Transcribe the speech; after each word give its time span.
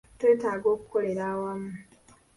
Twetaaga 0.19 0.67
okukolera 0.75 1.23
awamu. 1.33 1.71